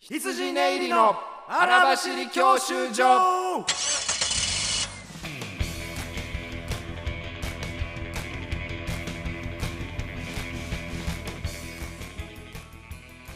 [0.00, 1.16] 羊寝入りの
[1.48, 3.04] 荒走り教習所。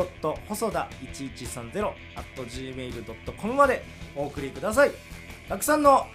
[0.49, 3.85] 細田1130 at gmail.com まで
[4.17, 4.93] お送りください。
[5.49, 6.07] たくさんの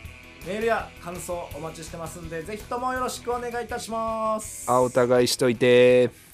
[0.46, 4.70] メールや感想お待ちしてますんでぜひともよろしくお願いいたします。
[4.70, 6.33] あお互いしといて。